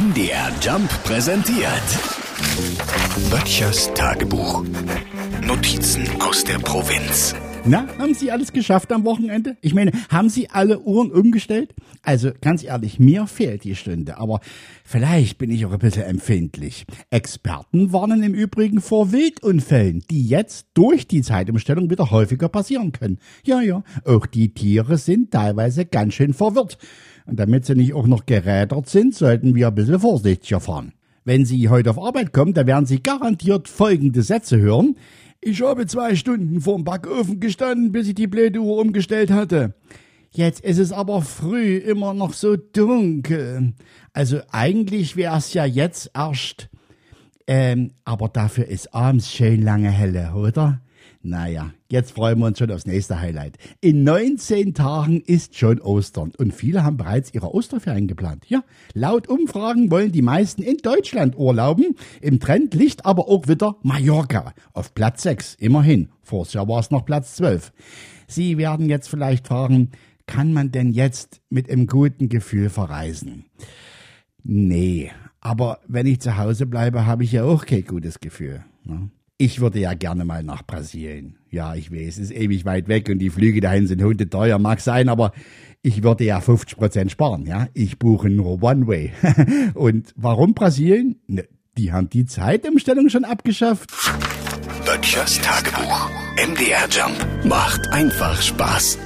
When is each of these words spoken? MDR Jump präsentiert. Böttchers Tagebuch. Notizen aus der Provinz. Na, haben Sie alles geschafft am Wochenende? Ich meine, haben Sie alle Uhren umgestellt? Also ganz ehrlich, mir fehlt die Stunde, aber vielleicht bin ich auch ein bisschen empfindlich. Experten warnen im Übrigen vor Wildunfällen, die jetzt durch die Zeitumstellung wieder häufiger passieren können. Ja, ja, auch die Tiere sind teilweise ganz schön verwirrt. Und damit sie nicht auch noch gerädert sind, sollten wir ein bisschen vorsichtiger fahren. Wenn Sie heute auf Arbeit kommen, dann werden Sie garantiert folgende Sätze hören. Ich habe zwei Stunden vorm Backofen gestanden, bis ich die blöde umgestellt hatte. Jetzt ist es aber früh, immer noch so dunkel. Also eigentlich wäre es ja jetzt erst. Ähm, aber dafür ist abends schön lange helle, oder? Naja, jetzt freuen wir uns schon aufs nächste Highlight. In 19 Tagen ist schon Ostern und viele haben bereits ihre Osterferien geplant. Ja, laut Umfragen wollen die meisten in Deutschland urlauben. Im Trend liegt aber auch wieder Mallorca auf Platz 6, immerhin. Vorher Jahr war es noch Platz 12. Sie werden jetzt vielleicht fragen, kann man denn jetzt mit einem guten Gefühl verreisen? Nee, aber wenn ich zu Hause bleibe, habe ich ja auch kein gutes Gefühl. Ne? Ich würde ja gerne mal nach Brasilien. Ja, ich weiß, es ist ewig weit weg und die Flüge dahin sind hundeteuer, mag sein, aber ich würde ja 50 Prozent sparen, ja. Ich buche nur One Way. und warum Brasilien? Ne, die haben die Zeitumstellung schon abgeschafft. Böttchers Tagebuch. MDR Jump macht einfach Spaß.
MDR 0.00 0.50
Jump 0.62 0.88
präsentiert. 1.04 1.66
Böttchers 3.28 3.92
Tagebuch. 3.92 4.64
Notizen 5.44 6.08
aus 6.22 6.42
der 6.42 6.58
Provinz. 6.58 7.34
Na, 7.66 7.86
haben 7.98 8.14
Sie 8.14 8.30
alles 8.30 8.52
geschafft 8.52 8.90
am 8.92 9.04
Wochenende? 9.04 9.58
Ich 9.60 9.74
meine, 9.74 9.92
haben 10.08 10.30
Sie 10.30 10.48
alle 10.48 10.80
Uhren 10.80 11.12
umgestellt? 11.12 11.74
Also 12.02 12.30
ganz 12.40 12.64
ehrlich, 12.64 12.98
mir 12.98 13.26
fehlt 13.26 13.64
die 13.64 13.76
Stunde, 13.76 14.16
aber 14.16 14.40
vielleicht 14.84 15.36
bin 15.36 15.50
ich 15.50 15.66
auch 15.66 15.72
ein 15.72 15.78
bisschen 15.78 16.04
empfindlich. 16.04 16.86
Experten 17.10 17.92
warnen 17.92 18.22
im 18.22 18.32
Übrigen 18.32 18.80
vor 18.80 19.12
Wildunfällen, 19.12 20.02
die 20.10 20.26
jetzt 20.26 20.68
durch 20.72 21.08
die 21.08 21.20
Zeitumstellung 21.20 21.90
wieder 21.90 22.10
häufiger 22.10 22.48
passieren 22.48 22.92
können. 22.92 23.18
Ja, 23.44 23.60
ja, 23.60 23.82
auch 24.06 24.24
die 24.24 24.54
Tiere 24.54 24.96
sind 24.96 25.30
teilweise 25.32 25.84
ganz 25.84 26.14
schön 26.14 26.32
verwirrt. 26.32 26.78
Und 27.26 27.38
damit 27.38 27.66
sie 27.66 27.74
nicht 27.74 27.94
auch 27.94 28.06
noch 28.06 28.26
gerädert 28.26 28.88
sind, 28.88 29.14
sollten 29.14 29.54
wir 29.54 29.68
ein 29.68 29.74
bisschen 29.74 30.00
vorsichtiger 30.00 30.60
fahren. 30.60 30.92
Wenn 31.24 31.44
Sie 31.44 31.68
heute 31.68 31.90
auf 31.90 31.98
Arbeit 31.98 32.32
kommen, 32.32 32.54
dann 32.54 32.66
werden 32.66 32.86
Sie 32.86 33.02
garantiert 33.02 33.68
folgende 33.68 34.22
Sätze 34.22 34.58
hören. 34.58 34.96
Ich 35.40 35.62
habe 35.62 35.86
zwei 35.86 36.16
Stunden 36.16 36.60
vorm 36.60 36.84
Backofen 36.84 37.40
gestanden, 37.40 37.92
bis 37.92 38.08
ich 38.08 38.14
die 38.14 38.26
blöde 38.26 38.60
umgestellt 38.60 39.30
hatte. 39.30 39.74
Jetzt 40.32 40.60
ist 40.60 40.78
es 40.78 40.92
aber 40.92 41.22
früh, 41.22 41.76
immer 41.76 42.14
noch 42.14 42.32
so 42.32 42.56
dunkel. 42.56 43.74
Also 44.12 44.40
eigentlich 44.50 45.16
wäre 45.16 45.36
es 45.36 45.52
ja 45.54 45.64
jetzt 45.64 46.10
erst. 46.14 46.68
Ähm, 47.46 47.92
aber 48.04 48.28
dafür 48.28 48.66
ist 48.66 48.94
abends 48.94 49.32
schön 49.32 49.62
lange 49.62 49.90
helle, 49.90 50.32
oder? 50.34 50.80
Naja, 51.22 51.74
jetzt 51.90 52.12
freuen 52.12 52.38
wir 52.38 52.46
uns 52.46 52.58
schon 52.58 52.70
aufs 52.70 52.86
nächste 52.86 53.20
Highlight. 53.20 53.58
In 53.82 54.04
19 54.04 54.72
Tagen 54.72 55.20
ist 55.20 55.54
schon 55.54 55.78
Ostern 55.82 56.32
und 56.38 56.54
viele 56.54 56.82
haben 56.82 56.96
bereits 56.96 57.34
ihre 57.34 57.54
Osterferien 57.54 58.08
geplant. 58.08 58.44
Ja, 58.48 58.64
laut 58.94 59.28
Umfragen 59.28 59.90
wollen 59.90 60.12
die 60.12 60.22
meisten 60.22 60.62
in 60.62 60.78
Deutschland 60.78 61.36
urlauben. 61.36 61.94
Im 62.22 62.40
Trend 62.40 62.72
liegt 62.72 63.04
aber 63.04 63.28
auch 63.28 63.48
wieder 63.48 63.76
Mallorca 63.82 64.54
auf 64.72 64.94
Platz 64.94 65.22
6, 65.24 65.56
immerhin. 65.56 66.08
Vorher 66.22 66.54
Jahr 66.54 66.68
war 66.68 66.80
es 66.80 66.90
noch 66.90 67.04
Platz 67.04 67.36
12. 67.36 67.70
Sie 68.26 68.56
werden 68.56 68.88
jetzt 68.88 69.08
vielleicht 69.08 69.48
fragen, 69.48 69.90
kann 70.24 70.54
man 70.54 70.72
denn 70.72 70.90
jetzt 70.92 71.42
mit 71.50 71.68
einem 71.68 71.86
guten 71.86 72.30
Gefühl 72.30 72.70
verreisen? 72.70 73.44
Nee, 74.42 75.10
aber 75.40 75.80
wenn 75.86 76.06
ich 76.06 76.20
zu 76.20 76.38
Hause 76.38 76.64
bleibe, 76.64 77.04
habe 77.04 77.24
ich 77.24 77.32
ja 77.32 77.44
auch 77.44 77.66
kein 77.66 77.84
gutes 77.84 78.20
Gefühl. 78.20 78.64
Ne? 78.84 79.10
Ich 79.42 79.62
würde 79.62 79.78
ja 79.78 79.94
gerne 79.94 80.26
mal 80.26 80.42
nach 80.42 80.66
Brasilien. 80.66 81.38
Ja, 81.50 81.74
ich 81.74 81.90
weiß, 81.90 82.18
es 82.18 82.18
ist 82.18 82.32
ewig 82.32 82.66
weit 82.66 82.88
weg 82.88 83.08
und 83.08 83.20
die 83.20 83.30
Flüge 83.30 83.62
dahin 83.62 83.86
sind 83.86 84.02
hundeteuer, 84.02 84.58
mag 84.58 84.82
sein, 84.82 85.08
aber 85.08 85.32
ich 85.80 86.02
würde 86.02 86.24
ja 86.24 86.42
50 86.42 86.76
Prozent 86.76 87.10
sparen, 87.10 87.46
ja. 87.46 87.66
Ich 87.72 87.98
buche 87.98 88.28
nur 88.28 88.62
One 88.62 88.86
Way. 88.86 89.12
und 89.74 90.12
warum 90.14 90.52
Brasilien? 90.52 91.20
Ne, 91.26 91.48
die 91.78 91.90
haben 91.90 92.10
die 92.10 92.26
Zeitumstellung 92.26 93.08
schon 93.08 93.24
abgeschafft. 93.24 93.90
Böttchers 94.84 95.40
Tagebuch. 95.40 96.10
MDR 96.36 96.86
Jump 96.90 97.16
macht 97.46 97.88
einfach 97.92 98.42
Spaß. 98.42 98.98